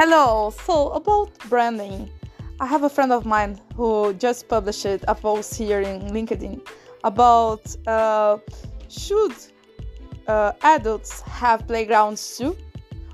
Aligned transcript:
Hello, 0.00 0.52
so 0.64 0.90
about 0.90 1.36
branding, 1.48 2.08
I 2.60 2.66
have 2.66 2.84
a 2.84 2.88
friend 2.88 3.10
of 3.10 3.26
mine 3.26 3.60
who 3.74 4.14
just 4.14 4.46
published 4.46 4.86
a 4.86 5.12
post 5.12 5.56
here 5.56 5.80
in 5.80 6.02
LinkedIn 6.12 6.64
about 7.02 7.74
uh, 7.84 8.38
should 8.88 9.34
uh, 10.28 10.52
adults 10.62 11.20
have 11.22 11.66
playgrounds 11.66 12.38
too, 12.38 12.56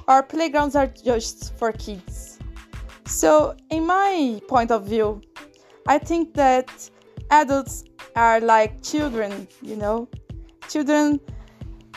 or 0.08 0.22
playgrounds 0.22 0.76
are 0.76 0.86
just 0.88 1.56
for 1.56 1.72
kids. 1.72 2.38
So, 3.06 3.56
in 3.70 3.86
my 3.86 4.42
point 4.46 4.70
of 4.70 4.84
view, 4.84 5.22
I 5.88 5.96
think 5.96 6.34
that 6.34 6.68
adults 7.30 7.84
are 8.14 8.40
like 8.40 8.82
children, 8.82 9.48
you 9.62 9.76
know, 9.76 10.06
children 10.68 11.18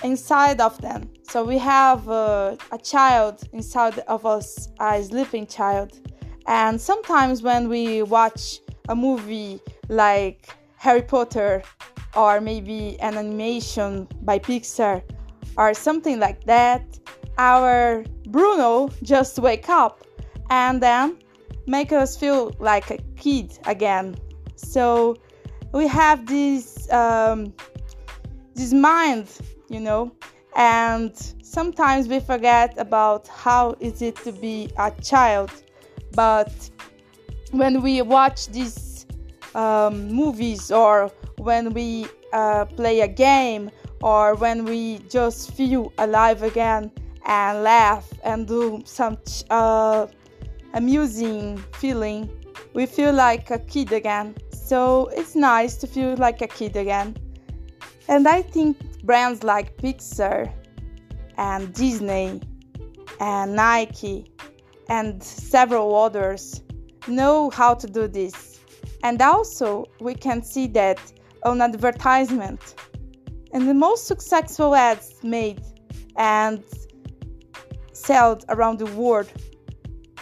inside 0.01 0.61
of 0.61 0.79
them. 0.79 1.09
So 1.29 1.43
we 1.43 1.57
have 1.57 2.07
uh, 2.09 2.55
a 2.71 2.77
child 2.77 3.43
inside 3.51 3.99
of 4.07 4.25
us, 4.25 4.69
a 4.79 5.03
sleeping 5.03 5.45
child. 5.45 5.99
And 6.47 6.79
sometimes 6.79 7.43
when 7.43 7.67
we 7.67 8.01
watch 8.03 8.59
a 8.87 8.95
movie 8.95 9.59
like 9.89 10.55
Harry 10.77 11.01
Potter 11.01 11.63
or 12.15 12.39
maybe 12.39 12.97
an 13.01 13.17
animation 13.17 14.07
by 14.21 14.39
Pixar 14.39 15.03
or 15.57 15.73
something 15.73 16.17
like 16.17 16.45
that, 16.45 16.97
our 17.37 18.05
Bruno 18.29 18.89
just 19.03 19.37
wake 19.37 19.67
up 19.67 20.05
and 20.49 20.81
then 20.81 21.17
make 21.67 21.91
us 21.91 22.15
feel 22.15 22.55
like 22.59 22.89
a 22.89 22.99
kid 23.17 23.59
again. 23.65 24.15
So 24.55 25.17
we 25.73 25.87
have 25.87 26.25
this 26.25 26.89
um, 26.91 27.53
this 28.55 28.71
mind 28.71 29.27
you 29.69 29.81
know 29.81 30.11
and 30.57 31.15
sometimes 31.43 32.07
we 32.07 32.19
forget 32.19 32.73
about 32.79 33.27
how 33.27 33.75
is 33.79 34.01
it 34.01 34.15
to 34.17 34.31
be 34.31 34.69
a 34.77 34.89
child. 35.01 35.51
But 36.13 36.51
when 37.51 37.83
we 37.83 38.01
watch 38.01 38.47
these 38.47 39.05
um, 39.53 40.11
movies 40.11 40.71
or 40.71 41.11
when 41.37 41.73
we 41.73 42.07
uh, 42.33 42.65
play 42.65 43.01
a 43.01 43.07
game 43.07 43.69
or 44.01 44.33
when 44.33 44.65
we 44.65 44.97
just 45.09 45.51
feel 45.51 45.93
alive 45.99 46.41
again 46.41 46.91
and 47.27 47.63
laugh 47.63 48.11
and 48.23 48.47
do 48.47 48.81
some 48.83 49.17
uh, 49.51 50.07
amusing 50.73 51.57
feeling 51.73 52.29
we 52.73 52.85
feel 52.85 53.13
like 53.13 53.49
a 53.51 53.59
kid 53.59 53.91
again. 53.91 54.35
So 54.51 55.07
it's 55.13 55.35
nice 55.35 55.75
to 55.77 55.87
feel 55.87 56.15
like 56.17 56.41
a 56.41 56.47
kid 56.47 56.75
again 56.75 57.15
and 58.07 58.27
i 58.27 58.41
think 58.41 58.77
brands 59.03 59.43
like 59.43 59.77
Pixar 59.77 60.51
and 61.37 61.73
Disney 61.73 62.41
and 63.19 63.55
Nike 63.55 64.31
and 64.89 65.21
several 65.23 65.95
others 65.95 66.61
know 67.07 67.49
how 67.49 67.73
to 67.73 67.87
do 67.87 68.07
this. 68.07 68.59
And 69.03 69.21
also, 69.21 69.85
we 69.99 70.13
can 70.15 70.41
see 70.41 70.67
that 70.67 70.99
on 71.43 71.61
advertisement. 71.61 72.75
And 73.53 73.67
the 73.67 73.73
most 73.73 74.07
successful 74.07 74.75
ads 74.75 75.23
made 75.23 75.61
and 76.15 76.63
sold 77.93 78.45
around 78.49 78.79
the 78.79 78.87
world, 78.87 79.31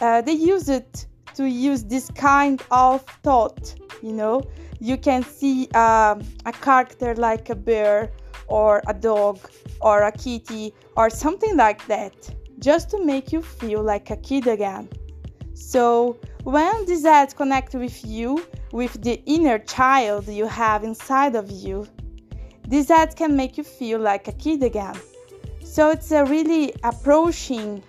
uh, 0.01 0.21
they 0.21 0.33
use 0.33 0.69
it 0.69 1.07
to 1.35 1.49
use 1.49 1.83
this 1.85 2.11
kind 2.11 2.61
of 2.71 3.01
thought. 3.23 3.75
You 4.01 4.13
know, 4.13 4.43
you 4.85 4.97
can 4.97 5.23
see 5.23 5.67
um, 5.69 6.21
a 6.45 6.51
character 6.51 7.15
like 7.15 7.49
a 7.49 7.55
bear 7.55 8.11
or 8.47 8.83
a 8.87 8.93
dog 8.93 9.39
or 9.81 10.03
a 10.03 10.11
kitty 10.11 10.75
or 10.95 11.09
something 11.09 11.57
like 11.57 11.85
that, 11.87 12.13
just 12.59 12.91
to 12.91 13.03
make 13.03 13.31
you 13.31 13.41
feel 13.41 13.81
like 13.81 14.11
a 14.11 14.17
kid 14.17 14.45
again. 14.45 14.87
So, 15.55 16.19
when 16.43 16.85
these 16.85 17.03
ads 17.03 17.33
connect 17.33 17.73
with 17.73 18.05
you, 18.05 18.45
with 18.71 19.01
the 19.01 19.19
inner 19.25 19.57
child 19.57 20.27
you 20.27 20.45
have 20.45 20.83
inside 20.83 21.35
of 21.35 21.49
you, 21.49 21.87
these 22.67 22.91
ads 22.91 23.15
can 23.15 23.35
make 23.35 23.57
you 23.57 23.63
feel 23.63 23.99
like 23.99 24.27
a 24.27 24.33
kid 24.33 24.61
again. 24.61 24.97
So, 25.63 25.89
it's 25.89 26.11
a 26.11 26.25
really 26.25 26.75
approaching 26.83 27.81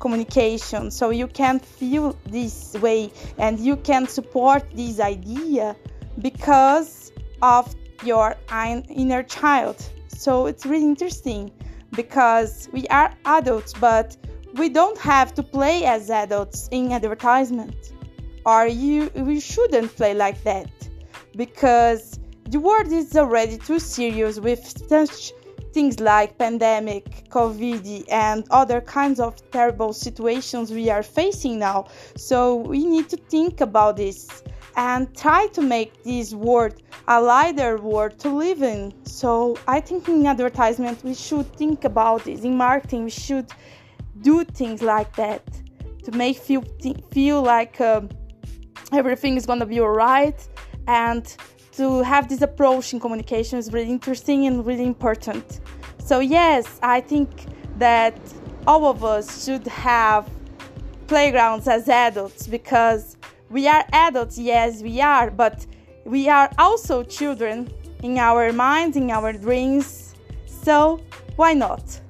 communication 0.00 0.90
so 0.90 1.10
you 1.10 1.26
can 1.26 1.58
feel 1.58 2.16
this 2.26 2.74
way 2.74 3.10
and 3.36 3.58
you 3.58 3.76
can 3.76 4.06
support 4.06 4.62
this 4.74 5.00
idea 5.00 5.76
because 6.20 7.12
of 7.42 7.74
your 8.04 8.36
inner 8.52 9.22
child. 9.22 9.76
So 10.08 10.46
it's 10.46 10.66
really 10.66 10.84
interesting 10.84 11.50
because 11.92 12.68
we 12.72 12.86
are 12.88 13.14
adults, 13.24 13.72
but 13.74 14.16
we 14.54 14.68
don't 14.68 14.98
have 14.98 15.34
to 15.34 15.42
play 15.42 15.84
as 15.84 16.10
adults 16.10 16.68
in 16.70 16.92
advertisement. 16.92 17.92
Or 18.46 18.66
you 18.66 19.10
we 19.14 19.40
shouldn't 19.40 19.94
play 19.96 20.14
like 20.14 20.42
that 20.44 20.70
because 21.36 22.18
the 22.48 22.58
world 22.58 22.90
is 22.90 23.14
already 23.16 23.58
too 23.58 23.78
serious 23.78 24.40
with 24.40 24.64
such 24.88 25.32
things 25.72 26.00
like 26.00 26.38
pandemic, 26.38 27.28
COVID, 27.28 28.04
and 28.10 28.46
other 28.50 28.80
kinds 28.80 29.20
of 29.20 29.36
terrible 29.50 29.92
situations 29.92 30.70
we 30.70 30.88
are 30.88 31.02
facing 31.02 31.58
now. 31.58 31.86
So 32.16 32.56
we 32.56 32.86
need 32.86 33.10
to 33.10 33.16
think 33.16 33.60
about 33.60 33.96
this 33.96 34.42
and 34.76 35.14
try 35.16 35.48
to 35.48 35.60
make 35.60 36.02
this 36.04 36.34
world 36.34 36.74
a 37.08 37.20
lighter 37.20 37.78
world 37.78 38.18
to 38.20 38.28
live 38.28 38.62
in. 38.62 38.92
So 39.04 39.58
I 39.66 39.80
think 39.80 40.08
in 40.08 40.26
advertisement 40.26 41.02
we 41.04 41.14
should 41.14 41.46
think 41.56 41.84
about 41.84 42.24
this. 42.24 42.42
In 42.42 42.56
marketing 42.56 43.04
we 43.04 43.10
should 43.10 43.50
do 44.20 44.44
things 44.44 44.82
like 44.82 45.14
that 45.16 45.42
to 46.04 46.12
make 46.12 46.36
feel 46.36 46.64
feel 47.10 47.42
like 47.42 47.80
um, 47.80 48.08
everything 48.92 49.36
is 49.36 49.46
gonna 49.46 49.66
be 49.66 49.80
alright 49.80 50.48
and 50.86 51.36
to 51.72 52.02
have 52.02 52.28
this 52.28 52.42
approach 52.42 52.92
in 52.92 52.98
communication 52.98 53.58
is 53.58 53.72
really 53.72 53.90
interesting 53.90 54.46
and 54.46 54.66
really 54.66 54.84
important. 54.84 55.60
So 55.98 56.20
yes, 56.20 56.80
I 56.82 57.00
think 57.00 57.46
that 57.76 58.18
all 58.66 58.86
of 58.86 59.04
us 59.04 59.44
should 59.44 59.66
have 59.66 60.28
playgrounds 61.06 61.68
as 61.68 61.88
adults 61.88 62.46
because 62.46 63.17
we 63.50 63.66
are 63.66 63.84
adults, 63.92 64.38
yes, 64.38 64.82
we 64.82 65.00
are, 65.00 65.30
but 65.30 65.66
we 66.04 66.28
are 66.28 66.50
also 66.58 67.02
children 67.02 67.70
in 68.02 68.18
our 68.18 68.52
minds, 68.52 68.96
in 68.96 69.10
our 69.10 69.32
dreams. 69.32 70.14
So, 70.46 71.00
why 71.36 71.54
not? 71.54 72.00